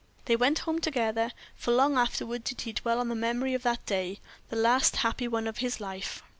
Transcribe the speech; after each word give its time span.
They 0.25 0.35
went 0.35 0.57
home 0.57 0.81
together. 0.81 1.31
For 1.55 1.69
long 1.71 1.95
afterward 1.95 2.43
did 2.43 2.61
he 2.61 2.73
dwell 2.73 2.99
on 2.99 3.09
the 3.09 3.13
memory 3.13 3.53
of 3.53 3.61
that 3.61 3.85
day, 3.85 4.19
the 4.49 4.55
last 4.55 4.95
happy 4.95 5.27
one 5.27 5.45
of 5.45 5.59
his 5.59 5.79
life! 5.79 6.23